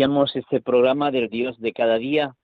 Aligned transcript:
Iniciamos 0.00 0.34
este 0.34 0.62
programa 0.62 1.10
del 1.10 1.28
Dios 1.28 1.60
de 1.60 1.74
cada 1.74 1.98
día 1.98 2.34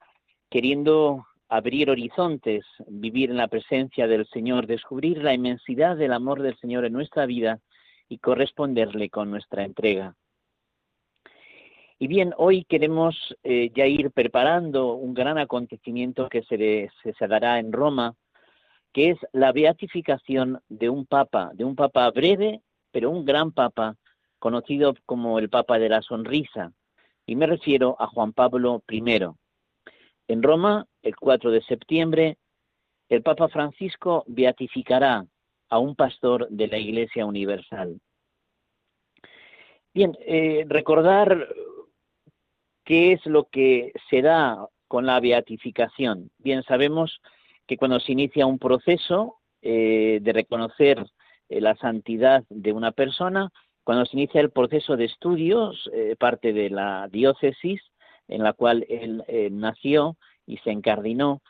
queriendo 0.51 1.27
abrir 1.49 1.89
horizontes, 1.89 2.67
vivir 2.87 3.31
en 3.31 3.39
la 3.39 3.49
presencia 3.49 4.07
del 4.07 4.27
Señor, 4.27 4.67
descubrir 4.67 5.25
la 5.25 5.33
inmensidad 5.33 5.97
del 5.97 6.13
amor 6.13 6.43
del 6.43 6.55
Señor 6.59 6.85
en 6.85 6.93
nuestra 6.93 7.25
vida 7.25 7.61
y 8.11 8.19
corresponderle 8.19 9.09
con 9.09 9.31
nuestra 9.31 9.65
entrega. 9.65 10.15
Y 11.99 12.09
bien, 12.09 12.35
hoy 12.37 12.67
queremos 12.67 13.17
eh, 13.43 13.71
ya 13.75 13.87
ir 13.87 14.11
preparando 14.11 14.93
un 14.93 15.15
gran 15.15 15.39
acontecimiento 15.39 16.29
que 16.29 16.43
se, 16.43 16.91
se 17.19 17.27
dará 17.27 17.59
en 17.59 17.73
Roma, 17.73 18.17
que 18.93 19.13
es 19.13 19.19
la 19.33 19.53
beatificación 19.53 20.61
de 20.69 20.91
un 20.91 21.07
papa, 21.07 21.53
de 21.55 21.65
un 21.65 21.75
papa 21.75 22.11
breve, 22.11 22.61
pero 22.91 23.09
un 23.09 23.25
gran 23.25 23.51
papa, 23.51 23.97
conocido 24.39 24.95
como 25.07 25.39
el 25.39 25.49
Papa 25.49 25.79
de 25.79 25.89
la 25.89 26.03
Sonrisa, 26.03 26.75
y 27.27 27.37
me 27.37 27.47
refiero 27.47 27.97
a 27.99 28.07
Juan 28.07 28.33
Pablo 28.33 28.83
I. 28.89 29.03
En 30.29 30.43
Roma, 30.43 30.87
el 31.03 31.17
4 31.17 31.51
de 31.51 31.63
septiembre, 31.63 32.39
el 33.09 33.23
Papa 33.23 33.49
Francisco 33.49 34.25
beatificará 34.27 35.27
a 35.69 35.79
un 35.79 35.97
pastor 35.97 36.49
de 36.49 36.69
la 36.69 36.79
Iglesia 36.79 37.27
Universal. 37.27 38.01
Bien, 39.93 40.17
eh, 40.21 40.65
recordar 40.69 41.49
qué 42.85 43.13
es 43.13 43.25
lo 43.27 43.45
que 43.45 43.93
se 44.11 44.23
da 44.23 44.69
con 44.89 45.07
la 45.07 45.19
beatificación. 45.21 46.31
Bien, 46.39 46.63
sabemos 46.63 47.21
que 47.67 47.77
cuando 47.77 47.99
se 47.99 48.13
inicia 48.13 48.47
un 48.47 48.59
proceso 48.59 49.37
eh, 49.63 50.21
de 50.23 50.33
reconocer 50.33 51.05
eh, 51.49 51.61
la 51.61 51.75
santidad 51.77 52.45
de 52.49 52.73
una 52.73 52.93
persona, 52.93 53.51
cuando 53.87 54.05
se 54.05 54.17
inicia 54.17 54.41
el 54.41 54.51
proceso 54.51 54.97
de 54.97 55.05
estudios, 55.05 55.89
eh, 55.93 56.17
parte 56.19 56.53
de 56.53 56.71
la 56.71 57.07
diócesis 57.07 57.81
en 58.27 58.43
la 58.43 58.53
cual 58.53 58.85
él 58.89 59.23
eh, 59.29 59.49
nació 59.53 60.17
y 60.45 60.57
se 60.57 60.73
encardinó, 60.73 61.41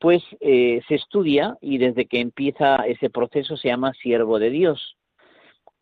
pues 0.00 0.20
eh, 0.40 0.82
se 0.88 0.96
estudia 0.96 1.56
y 1.60 1.78
desde 1.78 2.06
que 2.06 2.18
empieza 2.18 2.74
ese 2.88 3.08
proceso 3.08 3.56
se 3.56 3.68
llama 3.68 3.94
siervo 3.94 4.40
de 4.40 4.50
Dios. 4.50 4.96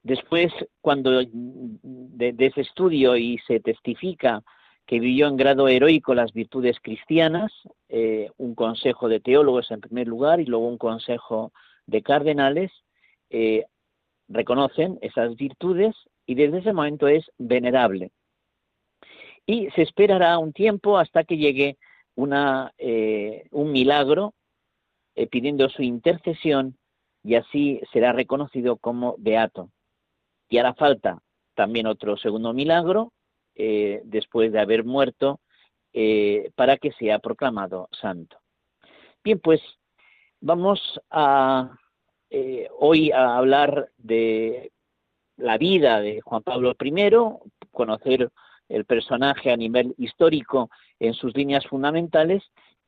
Después, 0.03 0.53
cuando 0.83 1.23
de, 1.23 2.35
ese 2.39 2.61
estudio 2.61 3.17
y 3.17 3.39
se 3.47 3.59
testifica 3.59 4.43
que 4.85 5.01
vivió 5.01 5.27
en 5.27 5.39
grado 5.39 5.69
heroico 5.69 6.15
las 6.15 6.35
virtudes 6.35 6.77
cristianas, 6.83 7.51
un 8.37 8.55
consejo 8.55 9.09
de 9.09 9.21
teólogos 9.21 9.71
en 9.71 9.81
primer 9.81 10.07
lugar 10.07 10.39
y 10.41 10.45
luego 10.45 10.69
un 10.69 10.79
consejo 10.79 11.53
de 11.87 12.03
cardenales, 12.03 12.73
reconocen 14.29 14.99
esas 15.01 15.37
virtudes 15.37 15.95
y 16.27 16.35
desde 16.35 16.59
ese 16.59 16.73
momento 16.73 17.09
es 17.09 17.25
venerable. 17.39 18.13
Y 19.47 19.71
se 19.71 19.83
esperará 19.83 20.39
un 20.39 20.53
tiempo 20.53 20.99
hasta 20.99 21.25
que 21.25 21.39
llegue 21.39 21.79
una, 22.15 22.73
eh, 22.77 23.47
un 23.51 23.73
milagro 23.73 24.35
eh, 25.15 25.27
pidiendo 25.27 25.69
su 25.71 25.83
intercesión 25.83 26.77
y 27.25 27.35
así 27.37 27.81
será 27.93 28.13
reconocido 28.13 28.77
como 28.77 29.17
beato. 29.19 29.71
Y 30.49 30.59
hará 30.59 30.75
falta 30.75 31.23
también 31.55 31.87
otro 31.87 32.17
segundo 32.17 32.53
milagro 32.53 33.13
eh, 33.55 34.03
después 34.05 34.53
de 34.53 34.61
haber 34.61 34.85
muerto 34.85 35.41
para 36.55 36.77
que 36.77 36.93
sea 36.93 37.19
proclamado 37.19 37.89
santo. 37.91 38.37
Bien, 39.25 39.41
pues 39.41 39.61
vamos 40.41 41.01
a 41.11 41.77
eh, 42.31 42.69
hoy 42.79 43.11
a 43.11 43.39
hablar 43.39 43.89
de 43.97 44.71
la 45.39 45.57
vida 45.57 46.01
de 46.01 46.21
Juan 46.21 46.43
Pablo 46.43 46.75
I, 46.79 47.11
conocer 47.71 48.31
el 48.69 48.85
personaje 48.85 49.51
a 49.51 49.57
nivel 49.57 49.95
histórico 49.97 50.69
en 50.99 51.15
sus 51.15 51.35
líneas 51.35 51.67
fundamentales 51.67 52.43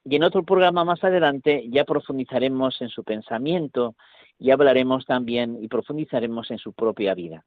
y 0.04 0.16
en 0.16 0.24
otro 0.24 0.42
programa 0.42 0.84
más 0.84 1.02
adelante 1.04 1.64
ya 1.70 1.84
profundizaremos 1.84 2.80
en 2.82 2.90
su 2.90 3.02
pensamiento 3.02 3.94
y 4.38 4.50
hablaremos 4.50 5.06
también 5.06 5.62
y 5.62 5.68
profundizaremos 5.68 6.50
en 6.50 6.58
su 6.58 6.74
propia 6.74 7.14
vida. 7.14 7.44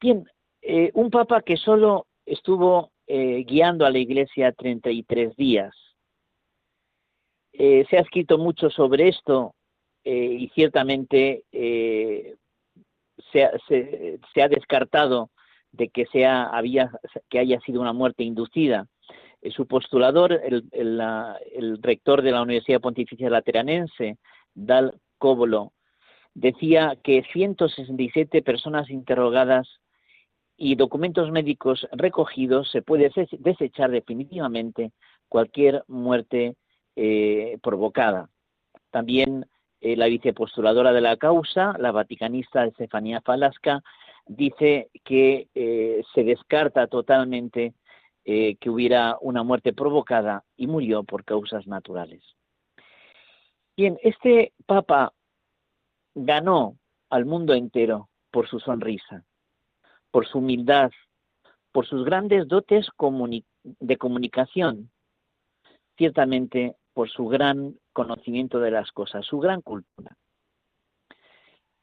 Bien, 0.00 0.26
eh, 0.62 0.90
un 0.94 1.10
papa 1.10 1.42
que 1.42 1.58
solo 1.58 2.06
estuvo 2.24 2.90
eh, 3.06 3.44
guiando 3.46 3.84
a 3.84 3.90
la 3.90 3.98
Iglesia 3.98 4.52
33 4.52 5.36
días. 5.36 5.74
se 7.52 7.96
ha 7.96 8.00
escrito 8.00 8.36
mucho 8.36 8.68
sobre 8.68 9.08
esto 9.08 9.55
eh, 10.08 10.36
y 10.38 10.48
ciertamente 10.50 11.42
eh, 11.50 12.36
se, 13.32 13.42
ha 13.44 14.48
descartado 14.48 15.30
de 15.72 15.88
que, 15.88 16.06
sea, 16.06 16.44
había, 16.44 16.92
que 17.28 17.40
haya 17.40 17.58
sido 17.62 17.80
una 17.80 17.92
muerte 17.92 18.22
inducida. 18.22 18.86
Eh, 19.42 19.50
su 19.50 19.66
postulador, 19.66 20.32
el, 20.32 20.62
el, 20.70 21.82
rector 21.82 22.22
de 22.22 22.30
la 22.30 22.42
Universidad 22.42 22.80
Pontificia 22.80 23.28
Lateranense, 23.28 24.18
Dal 24.54 24.94
Cobolo, 25.18 25.72
decía 26.34 26.96
que 27.02 27.24
167 27.32 28.42
personas 28.42 28.88
interrogadas 28.90 29.66
y 30.56 30.76
documentos 30.76 31.32
médicos 31.32 31.88
recogidos 31.90 32.70
se 32.70 32.80
puede 32.80 33.10
desechar 33.40 33.90
definitivamente 33.90 34.92
cualquier 35.28 35.82
muerte 35.88 36.54
provocada. 37.60 38.30
También 38.92 39.46
eh, 39.80 39.96
la 39.96 40.06
vicepostuladora 40.06 40.92
de 40.92 41.00
la 41.00 41.16
causa, 41.16 41.74
la 41.78 41.92
vaticanista 41.92 42.64
Estefanía 42.64 43.20
Falasca, 43.20 43.82
dice 44.26 44.90
que 45.04 45.48
eh, 45.54 46.02
se 46.14 46.24
descarta 46.24 46.86
totalmente 46.86 47.74
eh, 48.24 48.56
que 48.56 48.70
hubiera 48.70 49.18
una 49.20 49.42
muerte 49.42 49.72
provocada 49.72 50.44
y 50.56 50.66
murió 50.66 51.04
por 51.04 51.24
causas 51.24 51.66
naturales. 51.66 52.22
Bien, 53.76 53.98
este 54.02 54.52
Papa 54.66 55.12
ganó 56.14 56.78
al 57.10 57.26
mundo 57.26 57.54
entero 57.54 58.08
por 58.30 58.48
su 58.48 58.58
sonrisa, 58.58 59.24
por 60.10 60.26
su 60.26 60.38
humildad, 60.38 60.90
por 61.70 61.86
sus 61.86 62.04
grandes 62.04 62.48
dotes 62.48 62.88
de 63.62 63.96
comunicación. 63.96 64.90
Ciertamente 65.96 66.74
por 66.96 67.10
su 67.10 67.26
gran 67.26 67.78
conocimiento 67.92 68.58
de 68.58 68.70
las 68.70 68.90
cosas, 68.90 69.26
su 69.26 69.38
gran 69.38 69.60
cultura. 69.60 70.16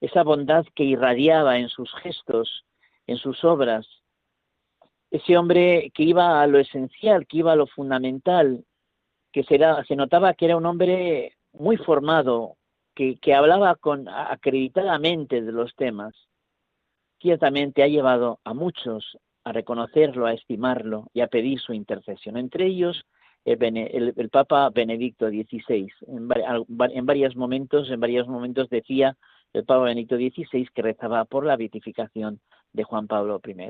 Esa 0.01 0.23
bondad 0.23 0.65
que 0.73 0.85
irradiaba 0.85 1.59
en 1.59 1.69
sus 1.69 1.93
gestos, 2.01 2.65
en 3.05 3.17
sus 3.17 3.43
obras, 3.43 3.85
ese 5.11 5.37
hombre 5.37 5.91
que 5.93 6.01
iba 6.01 6.41
a 6.41 6.47
lo 6.47 6.57
esencial, 6.57 7.27
que 7.27 7.37
iba 7.37 7.51
a 7.51 7.55
lo 7.55 7.67
fundamental, 7.67 8.65
que 9.31 9.43
se 9.43 9.95
notaba 9.95 10.33
que 10.33 10.45
era 10.45 10.57
un 10.57 10.65
hombre 10.65 11.37
muy 11.51 11.77
formado, 11.77 12.57
que, 12.95 13.17
que 13.17 13.35
hablaba 13.35 13.75
con, 13.75 14.09
acreditadamente 14.09 15.43
de 15.43 15.51
los 15.51 15.75
temas, 15.75 16.15
ciertamente 17.21 17.83
ha 17.83 17.87
llevado 17.87 18.39
a 18.45 18.55
muchos 18.55 19.19
a 19.43 19.51
reconocerlo, 19.51 20.25
a 20.25 20.33
estimarlo 20.33 21.05
y 21.13 21.21
a 21.21 21.27
pedir 21.27 21.59
su 21.59 21.71
intercesión. 21.71 22.35
Entre 22.35 22.65
ellos, 22.65 23.05
el, 23.45 24.29
Papa 24.31 24.69
Benedicto 24.69 25.29
XVI. 25.29 25.91
En, 26.07 26.29
en, 26.93 27.05
varios 27.05 27.35
momentos, 27.35 27.89
en 27.89 27.99
varios 27.99 28.27
momentos 28.27 28.69
decía 28.69 29.17
el 29.53 29.65
Papa 29.65 29.83
Benedicto 29.83 30.15
XVI 30.15 30.69
que 30.73 30.81
rezaba 30.81 31.25
por 31.25 31.45
la 31.45 31.57
beatificación 31.57 32.39
de 32.71 32.83
Juan 32.83 33.07
Pablo 33.07 33.41
I. 33.45 33.69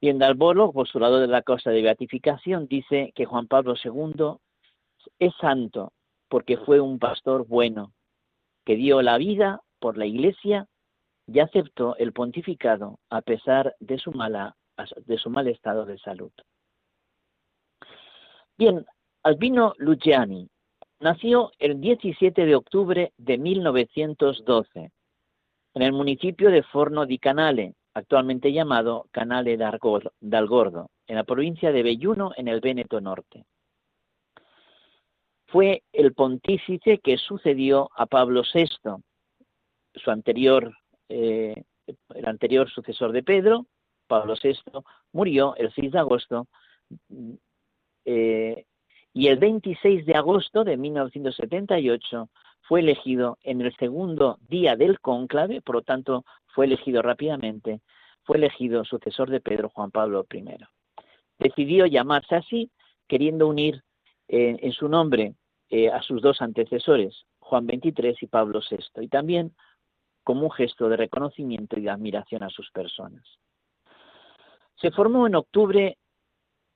Y 0.00 0.08
en 0.10 0.18
Dalbolo, 0.18 0.72
postulado 0.72 1.20
de 1.20 1.26
la 1.26 1.42
causa 1.42 1.70
de 1.70 1.82
beatificación, 1.82 2.66
dice 2.66 3.12
que 3.14 3.24
Juan 3.24 3.46
Pablo 3.46 3.74
II 3.82 4.36
es 5.18 5.32
santo 5.40 5.92
porque 6.28 6.56
fue 6.58 6.80
un 6.80 6.98
pastor 6.98 7.46
bueno, 7.46 7.92
que 8.64 8.76
dio 8.76 9.00
la 9.00 9.16
vida 9.16 9.60
por 9.78 9.96
la 9.96 10.06
Iglesia 10.06 10.66
y 11.26 11.40
aceptó 11.40 11.96
el 11.96 12.12
pontificado 12.12 12.98
a 13.10 13.22
pesar 13.22 13.74
de 13.80 13.98
su, 13.98 14.12
mala, 14.12 14.56
de 15.06 15.18
su 15.18 15.30
mal 15.30 15.48
estado 15.48 15.86
de 15.86 15.98
salud. 15.98 16.32
Bien, 18.58 18.86
Albino 19.22 19.74
Luciani 19.76 20.48
nació 21.00 21.52
el 21.58 21.78
17 21.78 22.46
de 22.46 22.54
octubre 22.54 23.12
de 23.18 23.36
1912 23.36 24.92
en 25.74 25.82
el 25.82 25.92
municipio 25.92 26.50
de 26.50 26.62
Forno 26.62 27.04
di 27.04 27.18
Canale, 27.18 27.74
actualmente 27.92 28.50
llamado 28.54 29.08
Canale 29.10 29.58
dal 29.58 29.78
Gordo, 29.78 30.90
en 31.06 31.16
la 31.16 31.24
provincia 31.24 31.70
de 31.70 31.82
Belluno, 31.82 32.32
en 32.34 32.48
el 32.48 32.60
Véneto 32.60 32.98
Norte. 32.98 33.44
Fue 35.48 35.82
el 35.92 36.14
pontífice 36.14 36.96
que 37.00 37.18
sucedió 37.18 37.90
a 37.94 38.06
Pablo 38.06 38.42
VI, 38.54 38.70
su 39.94 40.10
anterior, 40.10 40.74
eh, 41.10 41.62
el 42.14 42.26
anterior 42.26 42.70
sucesor 42.70 43.12
de 43.12 43.22
Pedro, 43.22 43.66
Pablo 44.06 44.34
VI, 44.42 44.56
murió 45.12 45.54
el 45.56 45.70
6 45.74 45.92
de 45.92 45.98
agosto 45.98 46.46
eh, 48.06 48.64
y 49.12 49.28
el 49.28 49.38
26 49.38 50.06
de 50.06 50.14
agosto 50.14 50.64
de 50.64 50.76
1978 50.76 52.28
fue 52.62 52.80
elegido 52.80 53.38
en 53.42 53.60
el 53.60 53.74
segundo 53.76 54.38
día 54.48 54.76
del 54.76 55.00
cónclave, 55.00 55.60
por 55.60 55.76
lo 55.76 55.82
tanto 55.82 56.24
fue 56.46 56.66
elegido 56.66 57.02
rápidamente, 57.02 57.80
fue 58.24 58.38
elegido 58.38 58.84
sucesor 58.84 59.30
de 59.30 59.40
Pedro 59.40 59.68
Juan 59.68 59.90
Pablo 59.90 60.26
I. 60.32 60.44
Decidió 61.38 61.86
llamarse 61.86 62.36
así, 62.36 62.70
queriendo 63.08 63.48
unir 63.48 63.82
eh, 64.28 64.56
en 64.60 64.72
su 64.72 64.88
nombre 64.88 65.34
eh, 65.70 65.88
a 65.90 66.02
sus 66.02 66.22
dos 66.22 66.40
antecesores, 66.40 67.26
Juan 67.38 67.66
XXIII 67.66 68.16
y 68.20 68.26
Pablo 68.26 68.60
VI, 68.68 69.02
y 69.02 69.08
también 69.08 69.54
como 70.24 70.42
un 70.42 70.50
gesto 70.50 70.88
de 70.88 70.96
reconocimiento 70.96 71.78
y 71.78 71.82
de 71.82 71.90
admiración 71.90 72.42
a 72.42 72.50
sus 72.50 72.70
personas. 72.70 73.24
Se 74.80 74.90
formó 74.90 75.26
en 75.26 75.36
octubre 75.36 75.98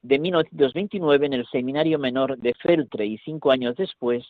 de 0.03 0.19
1929 0.19 1.27
en 1.27 1.33
el 1.35 1.47
Seminario 1.47 1.99
Menor 1.99 2.39
de 2.39 2.55
Feltre 2.55 3.07
y 3.07 3.19
cinco 3.19 3.51
años 3.51 3.77
después 3.77 4.25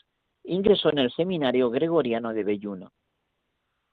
ingresó 0.44 0.90
en 0.90 0.98
el 0.98 1.12
Seminario 1.12 1.70
Gregoriano 1.70 2.32
de 2.32 2.44
Belluno. 2.44 2.92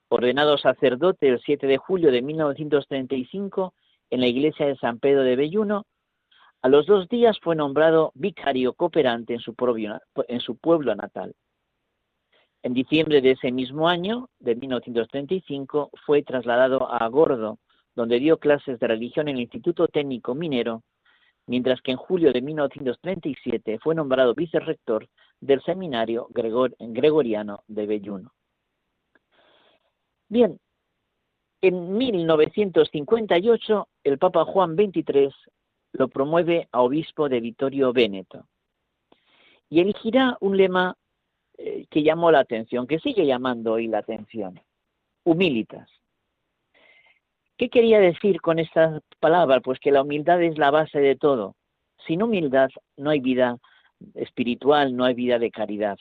Ordenado 0.08 0.56
sacerdote 0.58 1.28
el 1.28 1.40
7 1.40 1.66
de 1.66 1.76
julio 1.76 2.10
de 2.10 2.22
1935 2.22 3.74
en 4.10 4.20
la 4.20 4.26
iglesia 4.26 4.66
de 4.66 4.76
San 4.76 4.98
Pedro 4.98 5.22
de 5.22 5.36
Belluno, 5.36 5.84
a 6.62 6.68
los 6.68 6.86
dos 6.86 7.08
días 7.08 7.38
fue 7.40 7.54
nombrado 7.54 8.10
vicario 8.14 8.72
cooperante 8.72 9.34
en 9.34 9.40
su, 9.40 9.54
en 10.26 10.40
su 10.40 10.56
pueblo 10.56 10.94
natal. 10.96 11.34
En 12.64 12.74
diciembre 12.74 13.20
de 13.20 13.32
ese 13.32 13.52
mismo 13.52 13.88
año, 13.88 14.28
de 14.40 14.56
1935, 14.56 15.90
fue 16.04 16.24
trasladado 16.24 16.90
a 16.90 17.06
Gordo, 17.06 17.58
donde 17.94 18.18
dio 18.18 18.38
clases 18.38 18.80
de 18.80 18.88
religión 18.88 19.28
en 19.28 19.36
el 19.36 19.42
Instituto 19.42 19.86
Técnico 19.86 20.34
Minero 20.34 20.82
mientras 21.48 21.80
que 21.82 21.90
en 21.90 21.96
julio 21.96 22.32
de 22.32 22.42
1937 22.42 23.78
fue 23.80 23.94
nombrado 23.94 24.34
vicerrector 24.34 25.08
del 25.40 25.62
seminario 25.62 26.28
gregoriano 26.30 27.64
de 27.66 27.86
Belluno. 27.86 28.32
Bien, 30.28 30.60
en 31.62 31.96
1958 31.96 33.88
el 34.04 34.18
Papa 34.18 34.44
Juan 34.44 34.76
XXIII 34.76 35.32
lo 35.92 36.08
promueve 36.08 36.68
a 36.70 36.82
obispo 36.82 37.28
de 37.28 37.40
Vittorio 37.40 37.92
Veneto 37.92 38.46
y 39.70 39.80
elegirá 39.80 40.36
un 40.40 40.56
lema 40.56 40.96
eh, 41.56 41.86
que 41.90 42.02
llamó 42.02 42.30
la 42.30 42.40
atención, 42.40 42.86
que 42.86 42.98
sigue 43.00 43.26
llamando 43.26 43.72
hoy 43.72 43.88
la 43.88 43.98
atención, 43.98 44.60
humilitas. 45.24 45.88
¿Qué 47.58 47.70
quería 47.70 47.98
decir 47.98 48.40
con 48.40 48.60
esta 48.60 49.00
palabra? 49.18 49.60
Pues 49.60 49.80
que 49.80 49.90
la 49.90 50.02
humildad 50.02 50.40
es 50.40 50.56
la 50.58 50.70
base 50.70 51.00
de 51.00 51.16
todo. 51.16 51.56
Sin 52.06 52.22
humildad 52.22 52.70
no 52.96 53.10
hay 53.10 53.18
vida 53.18 53.58
espiritual, 54.14 54.96
no 54.96 55.04
hay 55.04 55.14
vida 55.14 55.40
de 55.40 55.50
caridad. 55.50 55.98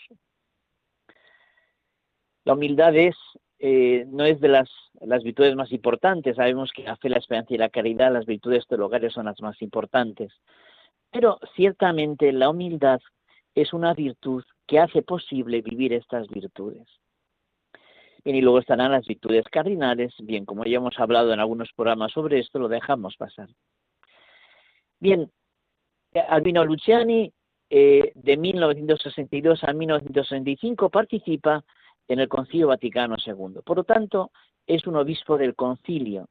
La 2.45 2.53
humildad 2.53 2.93
eh, 2.95 4.05
no 4.07 4.23
es 4.23 4.39
de 4.39 4.47
las, 4.49 4.69
las, 5.01 5.23
virtudes 5.23 5.55
más 5.55 5.71
importantes. 5.71 6.35
Sabemos 6.35 6.71
que 6.71 6.83
la 6.83 6.95
fe, 6.95 7.09
la 7.09 7.17
esperanza 7.17 7.55
y 7.55 7.57
la 7.57 7.69
caridad, 7.69 8.13
las 8.13 8.27
virtudes 8.27 8.67
teologales 8.67 9.13
son 9.13 9.25
las 9.25 9.41
más 9.41 9.59
importantes. 9.63 10.31
Pero 11.11 11.39
ciertamente 11.55 12.31
la 12.33 12.51
humildad 12.51 12.99
es 13.55 13.73
una 13.73 13.95
virtud 13.95 14.43
que 14.67 14.77
hace 14.77 15.01
posible 15.01 15.63
vivir 15.63 15.91
estas 15.91 16.27
virtudes. 16.27 16.87
Bien, 18.23 18.35
y 18.35 18.41
luego 18.41 18.59
estarán 18.59 18.91
las 18.91 19.05
virtudes 19.05 19.45
cardinales, 19.51 20.13
bien, 20.19 20.45
como 20.45 20.65
ya 20.65 20.77
hemos 20.77 20.99
hablado 20.99 21.33
en 21.33 21.39
algunos 21.39 21.71
programas 21.73 22.11
sobre 22.11 22.39
esto, 22.39 22.59
lo 22.59 22.67
dejamos 22.67 23.15
pasar. 23.15 23.49
Bien, 24.99 25.31
Albino 26.29 26.65
Luciani, 26.65 27.31
eh, 27.69 28.11
de 28.15 28.37
1962 28.37 29.63
a 29.63 29.73
1965, 29.73 30.89
participa 30.89 31.63
en 32.07 32.19
el 32.19 32.27
Concilio 32.27 32.67
Vaticano 32.67 33.15
II. 33.23 33.61
Por 33.63 33.77
lo 33.77 33.83
tanto, 33.83 34.31
es 34.65 34.87
un 34.87 34.95
obispo 34.95 35.37
del 35.37 35.55
concilio 35.55 36.27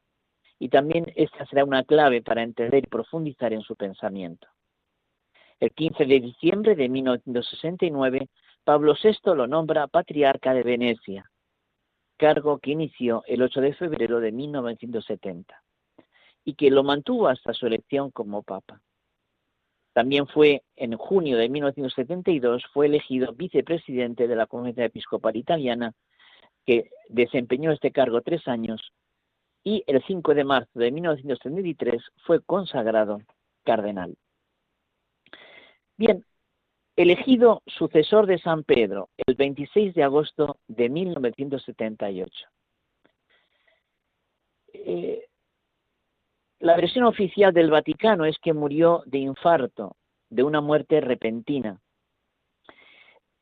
y 0.59 0.69
también 0.69 1.13
esta 1.17 1.47
será 1.47 1.65
una 1.65 1.85
clave 1.85 2.23
para 2.23 2.43
entender 2.43 2.85
y 2.85 2.89
profundizar 2.89 3.53
en 3.53 3.61
su 3.61 3.77
pensamiento. 3.77 4.49
El 5.61 5.71
15 5.71 6.05
de 6.05 6.21
diciembre 6.21 6.75
de 6.75 6.89
1969, 6.89 8.29
Pablo 8.65 8.95
VI 9.01 9.35
lo 9.35 9.47
nombra 9.47 9.87
patriarca 9.87 10.53
de 10.53 10.63
Venecia 10.63 11.31
cargo 12.17 12.59
que 12.59 12.73
inició 12.73 13.23
el 13.27 13.43
8 13.43 13.61
de 13.61 13.75
febrero 13.75 14.21
de 14.21 14.33
1970 14.33 15.63
y 16.45 16.55
que 16.55 16.71
lo 16.71 16.85
mantuvo 16.85 17.29
hasta 17.29 17.53
su 17.53 17.67
elección 17.67 18.11
como 18.11 18.43
papa. 18.43 18.81
También 19.93 20.27
fue 20.27 20.63
en 20.77 20.97
junio 20.97 21.39
de 21.39 21.49
1972 21.49 22.65
fue 22.73 22.87
elegido 22.87 23.33
vicepresidente 23.33 24.29
de 24.29 24.37
la 24.37 24.47
Comunidad 24.47 24.87
Episcopal 24.87 25.37
Italiana, 25.37 25.95
que 26.67 26.91
desempeñó 27.09 27.73
este 27.73 27.93
cargo 27.93 28.21
tres 28.21 28.47
años, 28.47 28.93
y 29.65 29.83
el 29.87 30.05
5 30.07 30.35
de 30.35 30.45
marzo 30.45 30.79
de 30.79 30.93
1973 30.93 32.03
fue 32.27 32.41
consagrado 32.43 33.21
cardenal. 33.65 34.15
Bien, 35.97 36.25
elegido 36.95 37.63
sucesor 37.67 38.27
de 38.27 38.39
San 38.39 38.65
Pedro 38.65 39.09
el 39.27 39.35
26 39.35 39.95
de 39.95 40.03
agosto 40.03 40.56
de 40.69 40.89
1978. 40.89 42.49
Eh, 44.73 45.27
la 46.59 46.77
versión 46.77 47.05
oficial 47.05 47.53
del 47.53 47.71
Vaticano 47.71 48.25
es 48.25 48.39
que 48.39 48.53
murió 48.53 49.03
de 49.07 49.19
infarto, 49.19 49.97
de 50.31 50.43
una 50.43 50.61
muerte 50.61 51.01
repentina. 51.01 51.81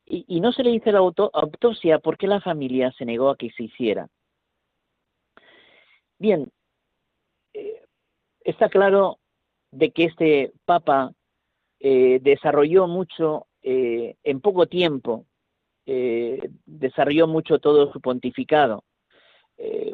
Y, 0.06 0.40
no 0.40 0.52
se 0.52 0.62
le 0.62 0.70
hizo 0.70 0.92
la 0.92 0.98
autopsia 0.98 1.98
porque 1.98 2.26
la 2.26 2.40
familia 2.40 2.92
se 2.92 3.06
negó 3.06 3.30
a 3.30 3.36
que 3.36 3.50
se 3.50 3.64
hiciera. 3.64 4.06
Bien, 6.18 6.52
eh, 7.54 7.82
está 8.40 8.68
claro 8.68 9.18
de 9.70 9.92
que 9.92 10.04
este 10.04 10.52
Papa 10.66 11.14
eh, 11.80 12.18
desarrolló 12.20 12.86
mucho 12.86 13.46
en 13.62 14.40
poco 14.42 14.66
tiempo, 14.66 15.24
eh, 15.86 16.50
desarrolló 16.66 17.26
mucho 17.26 17.58
todo 17.58 17.92
su 17.92 18.00
pontificado. 18.00 18.84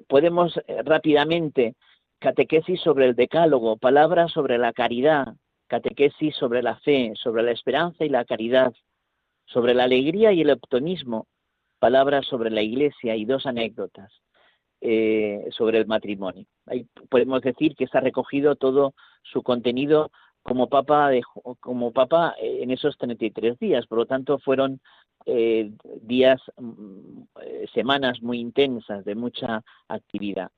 podemos 0.08 0.58
rápidamente, 0.84 1.74
catequesis 2.18 2.80
sobre 2.80 3.06
el 3.06 3.14
decálogo, 3.14 3.76
palabras 3.76 4.32
sobre 4.32 4.58
la 4.58 4.72
caridad, 4.72 5.34
catequesis 5.68 6.34
sobre 6.36 6.62
la 6.62 6.76
fe, 6.76 7.12
sobre 7.14 7.42
la 7.42 7.52
esperanza 7.52 8.04
y 8.04 8.08
la 8.08 8.24
caridad, 8.24 8.72
sobre 9.46 9.74
la 9.74 9.84
alegría 9.84 10.32
y 10.32 10.40
el 10.42 10.50
optimismo, 10.50 11.26
palabras 11.78 12.26
sobre 12.26 12.50
la 12.50 12.62
iglesia 12.62 13.16
y 13.16 13.24
dos 13.24 13.46
anécdotas 13.46 14.12
sobre 15.50 15.78
el 15.78 15.86
matrimonio. 15.86 16.46
Ahí 16.66 16.86
podemos 17.10 17.42
decir 17.42 17.74
que 17.76 17.84
está 17.84 18.00
recogido 18.00 18.56
todo 18.56 18.94
su 19.22 19.42
contenido 19.42 20.10
como 20.50 20.68
papa, 20.68 21.12
como 21.60 21.92
papa 21.92 22.34
eh, 22.42 22.58
en 22.62 22.72
esos 22.72 22.98
33 22.98 23.56
días. 23.60 23.86
Por 23.86 23.98
lo 23.98 24.06
tanto, 24.06 24.40
fueron 24.40 24.80
eh, 25.24 25.70
días, 26.02 26.42
mm, 26.56 27.22
eh, 27.42 27.66
semanas 27.72 28.20
muy 28.20 28.40
intensas, 28.40 29.04
de 29.04 29.14
mucha 29.14 29.62
actividad. 29.86 30.50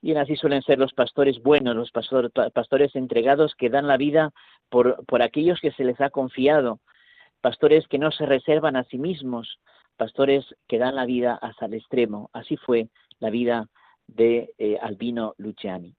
Bien, 0.00 0.16
así 0.16 0.36
suelen 0.36 0.62
ser 0.62 0.78
los 0.78 0.92
pastores 0.92 1.42
buenos, 1.42 1.74
los 1.74 1.90
pastores 1.90 2.94
entregados 2.94 3.56
que 3.56 3.68
dan 3.68 3.88
la 3.88 3.96
vida 3.96 4.30
por, 4.68 5.04
por 5.06 5.22
aquellos 5.22 5.58
que 5.58 5.72
se 5.72 5.82
les 5.82 6.00
ha 6.00 6.10
confiado, 6.10 6.78
pastores 7.40 7.88
que 7.88 7.98
no 7.98 8.12
se 8.12 8.26
reservan 8.26 8.76
a 8.76 8.84
sí 8.84 8.96
mismos, 8.96 9.58
pastores 9.96 10.46
que 10.68 10.78
dan 10.78 10.94
la 10.94 11.04
vida 11.04 11.36
hasta 11.42 11.66
el 11.66 11.74
extremo. 11.74 12.30
Así 12.32 12.56
fue 12.56 12.86
la 13.18 13.30
vida 13.30 13.66
de 14.06 14.54
Albino 14.80 15.34
Luciani. 15.36 15.96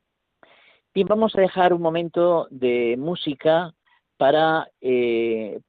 Bien, 0.94 1.08
vamos 1.08 1.34
a 1.38 1.42
dejar 1.42 1.74
un 1.74 1.82
momento 1.82 2.48
de 2.50 2.98
música 2.98 3.74
para 4.18 4.68
eh, 4.82 5.62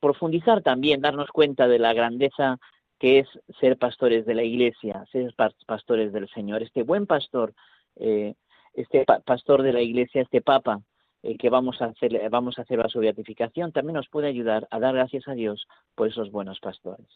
profundizar 0.00 0.62
también, 0.62 1.02
darnos 1.02 1.28
cuenta 1.30 1.68
de 1.68 1.78
la 1.78 1.92
grandeza 1.92 2.58
que 2.98 3.18
es 3.18 3.28
ser 3.60 3.76
pastores 3.76 4.24
de 4.24 4.34
la 4.34 4.44
iglesia, 4.44 5.04
ser 5.12 5.34
pastores 5.66 6.10
del 6.14 6.26
Señor. 6.30 6.62
Este 6.62 6.84
buen 6.84 7.06
pastor, 7.06 7.52
eh, 7.96 8.34
este 8.72 9.04
pastor 9.04 9.62
de 9.62 9.74
la 9.74 9.82
iglesia, 9.82 10.22
este 10.22 10.40
papa 10.40 10.80
eh, 11.22 11.36
que 11.36 11.50
vamos 11.50 11.82
a 11.82 11.86
hacer, 11.86 12.30
vamos 12.30 12.58
a 12.58 12.62
hacer 12.62 12.80
a 12.80 12.88
su 12.88 13.00
beatificación, 13.00 13.72
también 13.72 13.96
nos 13.96 14.08
puede 14.08 14.28
ayudar 14.28 14.66
a 14.70 14.78
dar 14.78 14.94
gracias 14.94 15.28
a 15.28 15.34
Dios 15.34 15.66
por 15.94 16.08
esos 16.08 16.30
buenos 16.30 16.60
pastores. 16.60 17.06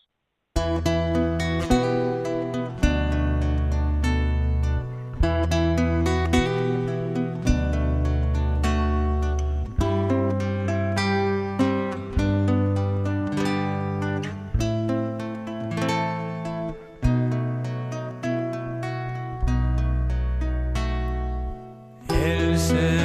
say 22.71 23.00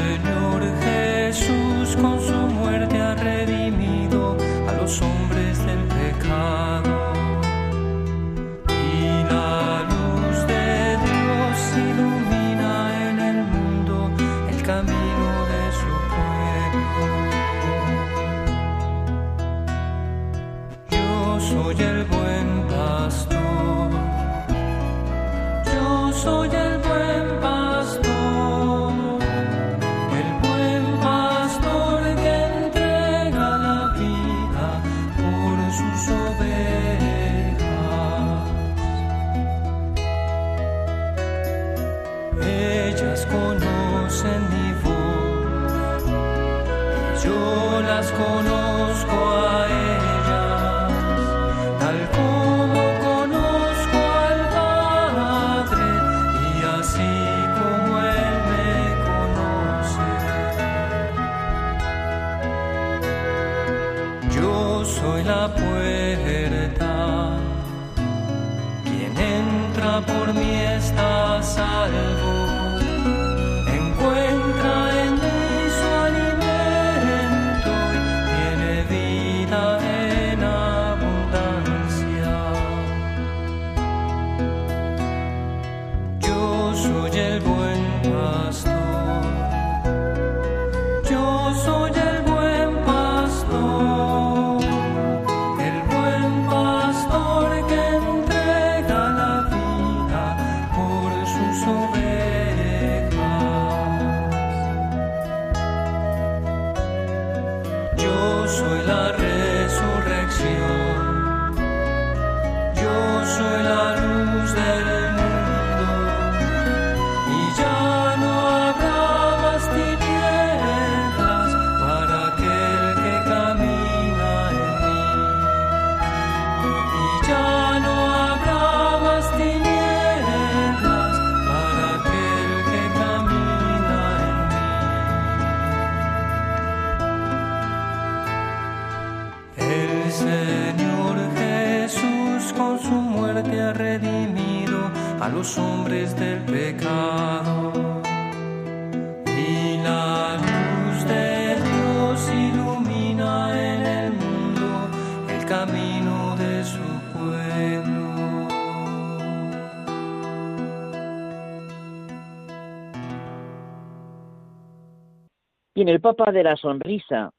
Bien, 165.76 165.90
el 165.90 166.00
Papa 166.00 166.32
de 166.32 166.42
la 166.42 166.56
Sonrisa, 166.56 167.32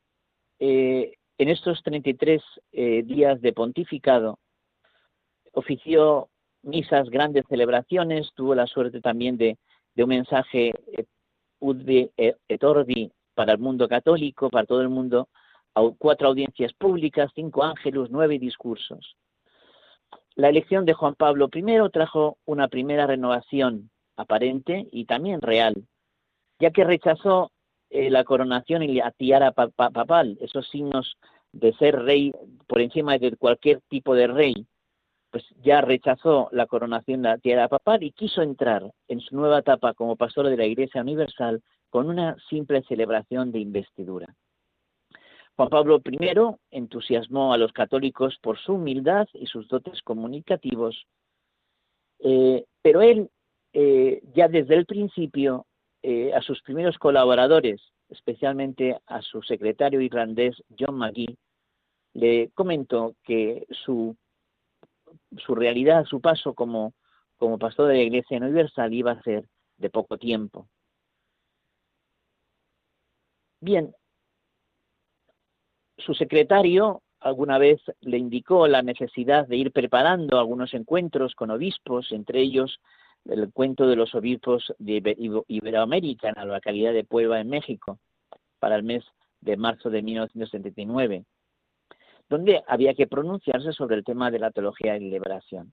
eh, 0.58 1.14
en 1.38 1.48
estos 1.48 1.82
33 1.82 2.42
eh, 2.70 3.02
días 3.02 3.40
de 3.40 3.54
pontificado, 3.54 4.38
ofició 5.52 6.28
misas, 6.62 7.08
grandes 7.08 7.46
celebraciones, 7.48 8.30
tuvo 8.34 8.54
la 8.54 8.66
suerte 8.66 9.00
también 9.00 9.38
de, 9.38 9.56
un 9.96 10.08
mensaje 10.10 10.74
eh, 10.92 11.06
udbi 11.60 12.10
et 12.14 12.62
orbi 12.62 13.10
para 13.34 13.52
el 13.52 13.58
mundo 13.58 13.88
católico, 13.88 14.50
para 14.50 14.66
todo 14.66 14.82
el 14.82 14.90
mundo, 14.90 15.30
cuatro 15.96 16.28
audiencias 16.28 16.74
públicas, 16.74 17.32
cinco 17.34 17.64
ángelos, 17.64 18.10
nueve 18.10 18.38
discursos. 18.38 19.16
La 20.34 20.50
elección 20.50 20.84
de 20.84 20.92
Juan 20.92 21.14
Pablo 21.14 21.48
I 21.54 21.90
trajo 21.90 22.36
una 22.44 22.68
primera 22.68 23.06
renovación 23.06 23.88
aparente 24.14 24.86
y 24.92 25.06
también 25.06 25.40
real, 25.40 25.86
ya 26.58 26.70
que 26.70 26.84
rechazó 26.84 27.50
eh, 27.90 28.10
la 28.10 28.24
coronación 28.24 28.82
y 28.82 28.94
la 28.94 29.10
tiara 29.12 29.52
papal, 29.52 30.38
esos 30.40 30.68
signos 30.68 31.16
de 31.52 31.72
ser 31.74 32.02
rey 32.02 32.32
por 32.66 32.80
encima 32.80 33.18
de 33.18 33.36
cualquier 33.36 33.80
tipo 33.88 34.14
de 34.14 34.26
rey, 34.26 34.66
pues 35.30 35.44
ya 35.62 35.80
rechazó 35.80 36.48
la 36.52 36.66
coronación 36.66 37.22
de 37.22 37.28
la 37.28 37.38
tiara 37.38 37.68
papal 37.68 38.02
y 38.02 38.12
quiso 38.12 38.42
entrar 38.42 38.90
en 39.08 39.20
su 39.20 39.36
nueva 39.36 39.58
etapa 39.60 39.94
como 39.94 40.16
pastor 40.16 40.48
de 40.48 40.56
la 40.56 40.66
Iglesia 40.66 41.02
Universal 41.02 41.62
con 41.90 42.08
una 42.08 42.36
simple 42.48 42.82
celebración 42.82 43.52
de 43.52 43.60
investidura. 43.60 44.34
Juan 45.56 45.68
Pablo 45.70 46.02
I 46.04 46.30
entusiasmó 46.70 47.54
a 47.54 47.58
los 47.58 47.72
católicos 47.72 48.36
por 48.42 48.58
su 48.58 48.74
humildad 48.74 49.26
y 49.32 49.46
sus 49.46 49.68
dotes 49.68 50.02
comunicativos, 50.02 51.06
eh, 52.18 52.64
pero 52.82 53.00
él 53.00 53.30
eh, 53.72 54.22
ya 54.34 54.48
desde 54.48 54.74
el 54.74 54.84
principio 54.84 55.66
eh, 56.08 56.32
a 56.32 56.40
sus 56.40 56.62
primeros 56.62 56.98
colaboradores, 56.98 57.82
especialmente 58.08 58.96
a 59.06 59.22
su 59.22 59.42
secretario 59.42 60.00
irlandés 60.00 60.54
John 60.78 60.96
McGee, 60.96 61.36
le 62.14 62.50
comentó 62.54 63.16
que 63.24 63.66
su, 63.70 64.16
su 65.36 65.56
realidad, 65.56 66.04
su 66.04 66.20
paso 66.20 66.54
como, 66.54 66.94
como 67.36 67.58
pastor 67.58 67.88
de 67.88 67.94
la 67.94 68.02
Iglesia 68.02 68.38
Universal 68.38 68.94
iba 68.94 69.10
a 69.10 69.22
ser 69.24 69.48
de 69.78 69.90
poco 69.90 70.16
tiempo. 70.16 70.68
Bien, 73.60 73.92
su 75.98 76.14
secretario 76.14 77.02
alguna 77.18 77.58
vez 77.58 77.80
le 78.00 78.18
indicó 78.18 78.68
la 78.68 78.82
necesidad 78.82 79.48
de 79.48 79.56
ir 79.56 79.72
preparando 79.72 80.38
algunos 80.38 80.72
encuentros 80.72 81.34
con 81.34 81.50
obispos, 81.50 82.12
entre 82.12 82.42
ellos 82.42 82.78
el 83.28 83.52
cuento 83.52 83.86
de 83.86 83.96
los 83.96 84.14
obispos 84.14 84.74
de 84.78 85.44
Iberoamérica 85.48 86.28
en 86.28 86.34
la 86.36 86.44
localidad 86.44 86.92
de 86.92 87.04
Puebla, 87.04 87.40
en 87.40 87.48
México, 87.48 87.98
para 88.58 88.76
el 88.76 88.82
mes 88.82 89.04
de 89.40 89.56
marzo 89.56 89.90
de 89.90 90.02
1979, 90.02 91.24
donde 92.28 92.62
había 92.66 92.94
que 92.94 93.06
pronunciarse 93.06 93.72
sobre 93.72 93.96
el 93.96 94.04
tema 94.04 94.30
de 94.30 94.38
la 94.38 94.50
teología 94.50 94.96
y 94.96 95.10
liberación. 95.10 95.72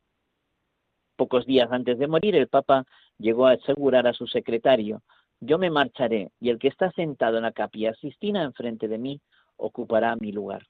Pocos 1.15 1.45
días 1.45 1.71
antes 1.71 1.97
de 1.99 2.07
morir, 2.07 2.35
el 2.35 2.47
Papa 2.47 2.85
llegó 3.17 3.47
a 3.47 3.53
asegurar 3.53 4.07
a 4.07 4.13
su 4.13 4.27
secretario, 4.27 5.03
yo 5.39 5.57
me 5.57 5.69
marcharé 5.69 6.31
y 6.39 6.49
el 6.49 6.57
que 6.57 6.69
está 6.69 6.91
sentado 6.91 7.37
en 7.37 7.43
la 7.43 7.51
capilla 7.51 7.93
Sistina 7.95 8.43
enfrente 8.43 8.87
de 8.87 8.97
mí 8.97 9.21
ocupará 9.57 10.15
mi 10.15 10.31
lugar. 10.31 10.65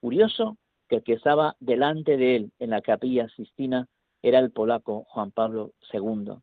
Curioso 0.00 0.58
que 0.88 0.96
el 0.96 1.02
que 1.02 1.14
estaba 1.14 1.56
delante 1.60 2.16
de 2.16 2.36
él 2.36 2.52
en 2.58 2.70
la 2.70 2.82
capilla 2.82 3.28
Sistina 3.30 3.88
era 4.22 4.38
el 4.38 4.50
polaco 4.50 5.04
Juan 5.08 5.30
Pablo 5.30 5.72
II, 5.92 6.34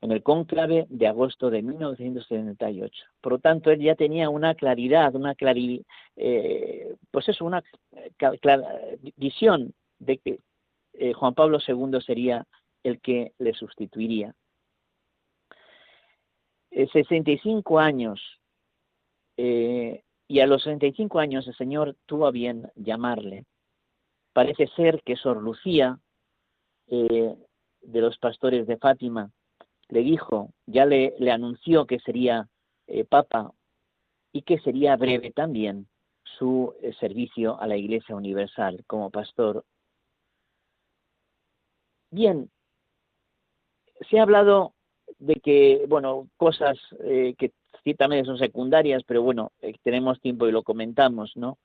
en 0.00 0.10
el 0.10 0.22
cónclave 0.22 0.86
de 0.90 1.06
agosto 1.06 1.48
de 1.48 1.62
1978. 1.62 3.04
Por 3.20 3.32
lo 3.32 3.38
tanto, 3.38 3.70
él 3.70 3.80
ya 3.80 3.94
tenía 3.94 4.28
una 4.28 4.54
claridad, 4.54 5.14
una 5.14 5.34
claridad, 5.34 5.84
eh, 6.16 6.96
pues 7.10 7.28
eso, 7.28 7.44
una 7.44 7.62
visión 9.16 9.72
de 10.00 10.18
que 10.18 10.40
eh, 10.94 11.12
Juan 11.12 11.34
Pablo 11.34 11.58
II 11.66 12.00
sería 12.04 12.46
el 12.82 13.00
que 13.00 13.32
le 13.38 13.54
sustituiría. 13.54 14.34
65 16.70 17.80
eh, 17.80 17.84
años, 17.84 18.20
y 19.36 20.40
a 20.40 20.46
los 20.46 20.62
65 20.62 21.18
años 21.20 21.46
el 21.46 21.54
Señor 21.54 21.96
tuvo 22.06 22.26
a 22.26 22.30
bien 22.30 22.70
llamarle 22.74 23.44
Parece 24.32 24.66
ser 24.68 25.02
que 25.02 25.16
Sor 25.16 25.42
Lucía, 25.42 25.98
eh, 26.86 27.36
de 27.82 28.00
los 28.00 28.16
pastores 28.18 28.66
de 28.66 28.78
Fátima, 28.78 29.30
le 29.88 30.00
dijo, 30.00 30.50
ya 30.66 30.86
le, 30.86 31.14
anunció 31.30 31.86
que 31.86 31.98
sería 32.00 32.48
eh, 32.86 33.04
papa 33.04 33.52
y 34.32 34.42
que 34.42 34.58
sería 34.60 34.96
breve 34.96 35.32
también 35.32 35.86
su 36.24 36.74
eh, 36.80 36.94
servicio 36.98 37.60
a 37.60 37.66
la 37.66 37.76
Iglesia 37.76 38.16
Universal 38.16 38.82
como 38.86 39.10
pastor. 39.10 39.64
Bien, 42.10 42.50
se 44.08 44.18
ha 44.18 44.22
hablado 44.22 44.72
de 45.18 45.34
que, 45.36 45.84
bueno, 45.88 46.28
cosas 46.36 46.78
que 46.98 47.52
ciertamente 47.84 48.26
son 48.26 48.38
secundarias, 48.38 49.02
pero 49.06 49.22
bueno, 49.22 49.52
tenemos 49.82 50.20
tiempo 50.20 50.46
y 50.46 50.52
lo 50.52 50.62
comentamos, 50.62 51.32
¿no? 51.36 51.58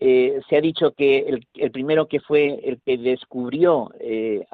Se 0.00 0.56
ha 0.56 0.60
dicho 0.62 0.92
que 0.92 1.44
el, 1.54 1.70
primero 1.70 2.08
que 2.08 2.20
fue 2.20 2.58
el 2.64 2.80
que 2.80 2.96
descubrió 2.96 3.92
el, 4.00 4.46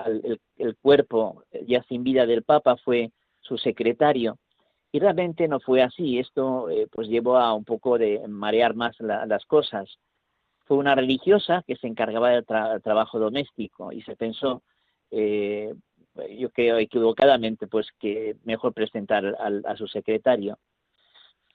el, 0.59 0.77
cuerpo 0.79 1.45
ya 1.67 1.85
sin 1.85 2.03
vida 2.03 2.27
del 2.27 2.43
Papa 2.43 2.77
fue 2.77 3.13
su 3.41 3.57
secretario, 3.57 4.39
y 4.97 4.99
realmente 4.99 5.47
no 5.47 5.61
fue 5.61 5.83
así. 5.83 6.19
Esto 6.19 6.71
eh, 6.71 6.89
pues 6.91 7.09
llevó 7.09 7.37
a 7.37 7.53
un 7.53 7.65
poco 7.65 7.99
de 7.99 8.27
marear 8.29 8.75
más 8.75 8.97
las 9.01 9.45
cosas. 9.45 9.99
Fue 10.65 10.79
una 10.79 10.95
religiosa 10.95 11.63
que 11.67 11.77
se 11.77 11.87
encargaba 11.87 12.31
del 12.31 12.47
trabajo 12.83 13.19
doméstico 13.19 13.93
y 13.93 14.01
se 14.01 14.17
pensó, 14.17 14.63
eh, 15.11 15.75
yo 16.39 16.51
creo 16.51 16.79
equivocadamente, 16.79 17.67
pues 17.67 17.89
que 18.01 18.37
mejor 18.45 18.73
presentar 18.73 19.37
a 19.39 19.77
su 19.77 19.87
secretario. 19.87 20.59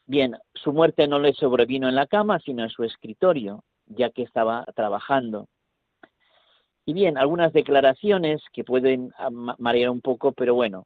Bien, 0.05 0.37
su 0.53 0.71
muerte 0.71 1.07
no 1.07 1.17
le 1.17 1.33
sobrevino 1.33 1.89
en 1.89 1.95
la 1.95 2.05
cama, 2.05 2.39
sino 2.39 2.63
en 2.63 2.69
su 2.69 2.83
escritorio, 2.83 3.63
ya 3.95 4.09
que 4.09 4.23
estaba 4.23 4.65
trabajando. 4.75 5.47
Y 6.85 6.93
bien, 6.93 7.17
algunas 7.17 7.53
declaraciones 7.53 8.41
que 8.53 8.63
pueden 8.63 9.13
marear 9.59 9.89
un 9.91 10.01
poco, 10.01 10.31
pero 10.31 10.55
bueno, 10.55 10.85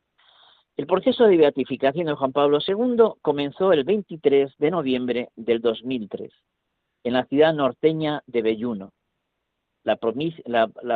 el 0.78 0.88
proceso 0.88 1.26
de 1.26 1.38
beatificación 1.38 2.08
de 2.08 2.16
Juan 2.16 2.34
Pablo 2.34 2.60
II 2.66 3.14
comenzó 3.22 3.72
el 3.72 3.86
23 3.86 4.58
de 4.58 4.72
noviembre 4.72 5.30
del 5.36 5.62
2003 5.62 6.32
en 7.06 7.14
la 7.14 7.26
ciudad 7.26 7.54
norteña 7.54 8.24
de 8.26 8.42
Belluno, 8.42 8.92
la, 9.84 9.96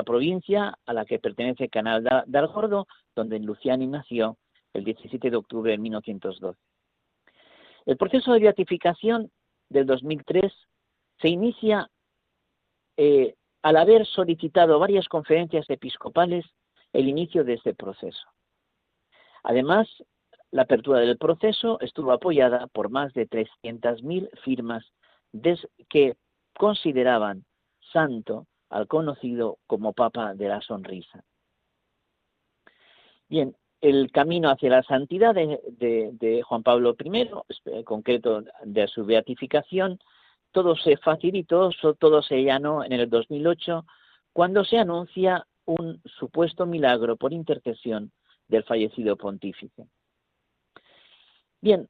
provincia 0.04 0.78
a 0.86 0.94
la 0.94 1.06
que 1.06 1.20
pertenece 1.20 1.70
Canal 1.70 2.04
del 2.26 2.48
Gordo, 2.48 2.88
donde 3.16 3.40
Luciani 3.40 3.86
nació 3.86 4.36
el 4.74 4.84
17 4.84 5.30
de 5.30 5.38
octubre 5.38 5.72
de 5.72 5.78
1912. 5.78 6.60
El 7.86 7.98
proceso 7.98 8.34
de 8.34 8.40
beatificación 8.40 9.32
del 9.70 9.86
2003 9.86 10.52
se 11.22 11.30
inicia 11.30 11.90
eh, 13.02 13.36
al 13.62 13.78
haber 13.78 14.06
solicitado 14.06 14.78
varias 14.78 15.08
conferencias 15.08 15.70
episcopales 15.70 16.46
el 16.92 17.08
inicio 17.08 17.46
de 17.46 17.54
este 17.54 17.74
proceso. 17.74 18.28
Además, 19.42 19.88
la 20.52 20.64
apertura 20.64 21.00
del 21.00 21.18
proceso 21.18 21.80
estuvo 21.80 22.12
apoyada 22.12 22.68
por 22.68 22.90
más 22.90 23.14
de 23.14 23.26
300.000 23.30 24.30
firmas 24.44 24.84
que 25.88 26.18
consideraban 26.58 27.46
santo 27.94 28.48
al 28.70 28.86
conocido 28.88 29.60
como 29.66 29.94
Papa 29.94 30.34
de 30.34 30.50
la 30.50 30.60
Sonrisa. 30.60 31.24
Bien, 33.30 33.56
el 33.80 34.12
camino 34.12 34.50
hacia 34.50 34.72
la 34.72 34.84
santidad 34.84 35.34
de, 35.34 36.42
Juan 36.44 36.64
Pablo 36.64 36.98
I, 37.02 37.30
en 37.66 37.84
concreto 37.86 38.44
de 38.66 38.88
su 38.90 39.06
beatificación, 39.06 40.00
todo 40.52 40.76
se 40.76 40.98
facilitó, 40.98 41.70
todo 42.00 42.22
se 42.22 42.44
llanó 42.44 42.84
en 42.84 42.94
el 42.94 43.10
2008, 43.10 43.86
cuando 44.34 44.64
se 44.64 44.78
anuncia 44.78 45.46
un 45.66 46.02
supuesto 46.06 46.66
milagro 46.66 47.16
por 47.18 47.34
intercesión 47.34 48.12
del 48.48 48.64
fallecido 48.64 49.16
pontífice. 49.16 49.88
Bien, 51.62 51.88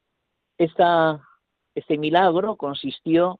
este 0.57 1.97
milagro 1.97 2.55
consistió 2.57 3.39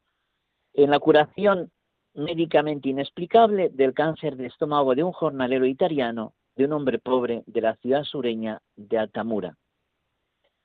en 0.74 0.92
la 0.92 1.00
curación 1.00 1.72
médicamente 2.14 2.90
inexplicable 2.90 3.70
del 3.70 3.94
cáncer 3.94 4.38
de 4.38 4.48
estómago 4.48 4.96
de 4.96 5.04
un 5.04 5.12
jornalero 5.12 5.66
italiano, 5.66 6.34
de 6.56 6.66
un 6.66 6.74
hombre 6.74 7.00
pobre 7.00 7.44
de 7.46 7.62
la 7.62 7.76
ciudad 7.76 8.04
sureña 8.04 8.62
de 8.76 8.98
Altamura. 8.98 9.58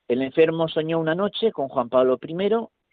El 0.07 0.21
enfermo 0.21 0.67
soñó 0.67 0.99
una 0.99 1.15
noche 1.15 1.51
con 1.51 1.67
Juan 1.67 1.89
Pablo 1.89 2.19
I, 2.21 2.35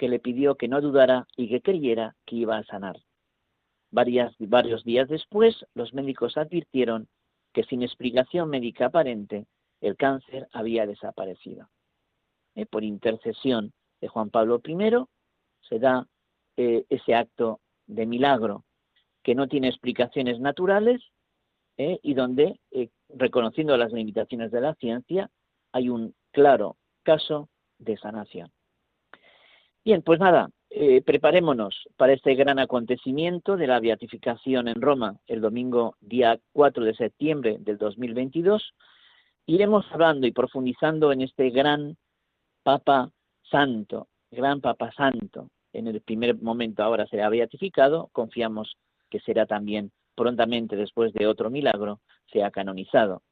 que 0.02 0.08
le 0.08 0.18
pidió 0.18 0.56
que 0.56 0.66
no 0.66 0.80
dudara 0.80 1.28
y 1.36 1.48
que 1.48 1.60
creyera 1.60 2.16
que 2.26 2.34
iba 2.34 2.56
a 2.56 2.64
sanar. 2.64 2.98
varios 3.92 4.82
días 4.82 5.08
después, 5.08 5.64
los 5.74 5.94
médicos 5.94 6.36
advirtieron 6.36 7.06
que 7.52 7.62
sin 7.62 7.84
explicación 7.84 8.50
médica 8.50 8.86
aparente, 8.86 9.46
el 9.80 9.96
cáncer 9.96 10.48
había 10.52 10.86
desaparecido. 10.88 11.68
Eh, 12.56 12.66
por 12.66 12.82
intercesión 12.82 13.72
de 14.00 14.08
Juan 14.08 14.30
Pablo 14.30 14.60
I 14.66 14.76
se 15.68 15.78
da 15.78 16.04
eh, 16.56 16.84
ese 16.90 17.14
acto 17.14 17.60
de 17.86 18.04
milagro 18.04 18.64
que 19.22 19.36
no 19.36 19.46
tiene 19.46 19.68
explicaciones 19.68 20.40
naturales 20.40 21.00
eh, 21.76 22.00
y 22.02 22.14
donde, 22.14 22.58
reconociendo 23.08 23.76
las 23.76 23.92
limitaciones 23.92 24.50
de 24.50 24.62
la 24.62 24.74
ciencia, 24.74 25.30
hay 25.70 25.90
un 25.90 26.12
claro 26.32 26.76
caso 27.04 27.48
de 27.78 27.96
sanación. 27.98 28.50
Bien, 29.84 30.02
pues 30.02 30.20
nada, 30.20 30.48
preparémonos 31.04 31.88
para 31.96 32.12
este 32.12 32.34
gran 32.34 32.58
acontecimiento 32.58 33.56
de 33.56 33.66
la 33.66 33.80
beatificación 33.80 34.68
en 34.68 34.80
Roma 34.80 35.16
el 35.26 35.40
domingo 35.40 35.96
día 36.00 36.38
4 36.52 36.84
de 36.84 36.94
septiembre 36.94 37.56
del 37.60 37.78
2022 37.78 38.74
iremos 39.46 39.84
hablando 39.90 40.26
y 40.26 40.32
profundizando 40.32 41.12
en 41.12 41.22
este 41.22 41.50
gran 41.50 41.96
Papa 42.62 43.10
Santo, 43.50 44.08
gran 44.30 44.60
Papa 44.60 44.92
Santo. 44.92 45.48
En 45.72 45.86
el 45.86 46.00
primer 46.00 46.40
momento 46.40 46.82
ahora 46.82 47.06
será 47.06 47.28
beatificado, 47.28 48.08
confiamos 48.12 48.76
que 49.10 49.20
será 49.20 49.46
también 49.46 49.90
prontamente 50.14 50.76
después 50.76 51.12
de 51.12 51.26
otro 51.26 51.50
milagro, 51.50 52.00
sea 52.30 52.50
canonizado. 52.50 53.22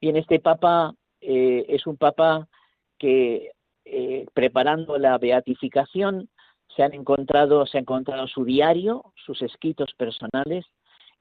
Bien, 0.00 0.16
este 0.16 0.40
Papa 0.40 0.94
eh, 1.20 1.64
es 1.68 1.86
un 1.86 1.96
Papa 1.96 2.48
que 2.98 3.52
eh, 3.88 4.26
preparando 4.34 4.98
la 4.98 5.16
beatificación 5.16 6.28
se 6.74 6.82
han 6.82 6.92
encontrado, 6.92 7.66
se 7.66 7.78
ha 7.78 7.80
encontrado 7.80 8.26
su 8.26 8.44
diario, 8.44 9.12
sus 9.14 9.40
escritos 9.42 9.94
personales 9.96 10.66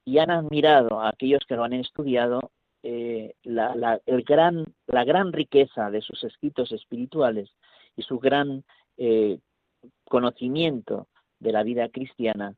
y 0.04 0.18
han 0.18 0.32
admirado 0.32 1.00
a 1.00 1.10
aquellos 1.10 1.42
que 1.48 1.56
lo 1.56 1.64
han 1.64 1.74
estudiado 1.74 2.52
eh, 2.82 3.36
la, 3.44 4.02
el 4.08 4.24
gran, 4.24 4.66
la 4.88 5.04
gran 5.04 5.32
riqueza 5.32 5.92
de 5.92 6.02
sus 6.02 6.24
escritos 6.24 6.72
espirituales 6.72 7.52
y 7.96 8.02
su 8.02 8.18
gran 8.18 8.64
eh, 8.98 9.38
conocimiento 10.06 11.08
de 11.40 11.52
la 11.52 11.62
vida 11.62 11.90
cristiana 11.90 12.56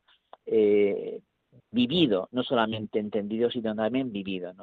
vivido, 1.71 2.29
no 2.31 2.43
solamente 2.43 2.99
entendido, 2.99 3.51
sino 3.51 3.75
también 3.75 4.13
vivido. 4.13 4.53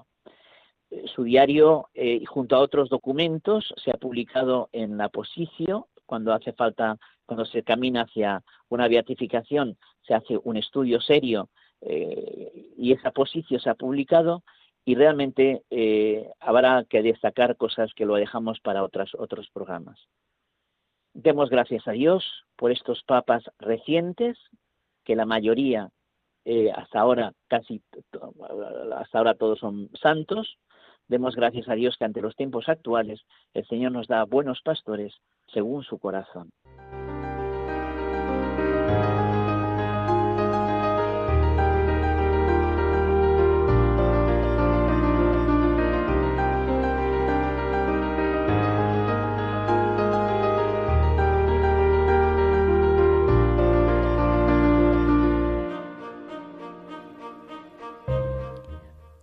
Su 1.06 1.24
diario, 1.24 1.88
junto 2.26 2.56
a 2.56 2.60
otros 2.60 2.88
documentos, 2.88 3.72
se 3.82 3.90
ha 3.90 3.94
publicado 3.94 4.68
en 4.72 4.96
la 4.96 5.08
Posicio, 5.08 5.88
cuando 6.06 6.32
hace 6.32 6.52
falta, 6.52 6.98
cuando 7.26 7.44
se 7.46 7.62
camina 7.62 8.02
hacia 8.02 8.42
una 8.68 8.86
beatificación, 8.88 9.76
se 10.02 10.14
hace 10.14 10.38
un 10.42 10.56
estudio 10.56 11.00
serio 11.00 11.48
y 11.80 12.92
esa 12.92 13.10
Posicio 13.10 13.58
se 13.58 13.70
ha 13.70 13.74
publicado 13.74 14.42
y 14.84 14.94
realmente 14.94 15.62
eh, 15.70 16.30
habrá 16.40 16.84
que 16.84 17.02
destacar 17.02 17.56
cosas 17.56 17.92
que 17.94 18.04
lo 18.04 18.16
dejamos 18.16 18.60
para 18.60 18.84
otras, 18.84 19.14
otros 19.14 19.48
programas. 19.50 19.98
Demos 21.14 21.48
gracias 21.48 21.86
a 21.88 21.92
Dios 21.92 22.24
por 22.56 22.70
estos 22.70 23.02
papas 23.04 23.44
recientes, 23.58 24.36
que 25.04 25.16
la 25.16 25.24
mayoría 25.24 25.90
eh, 26.44 26.70
hasta 26.74 27.00
ahora 27.00 27.32
casi 27.48 27.82
hasta 28.96 29.18
ahora 29.18 29.34
todos 29.34 29.60
son 29.60 29.90
santos. 30.00 30.58
Demos 31.08 31.36
gracias 31.36 31.68
a 31.68 31.74
Dios 31.74 31.96
que 31.98 32.04
ante 32.04 32.22
los 32.22 32.34
tiempos 32.36 32.68
actuales 32.68 33.20
el 33.52 33.66
Señor 33.66 33.92
nos 33.92 34.06
da 34.06 34.24
buenos 34.24 34.60
pastores 34.62 35.14
según 35.52 35.82
su 35.84 35.98
corazón. 35.98 36.50